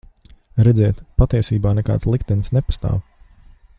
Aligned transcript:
Redziet, 0.67 1.03
patiesībā 1.23 1.75
nekāds 1.81 2.09
liktenis 2.15 2.53
nepastāv. 2.59 2.99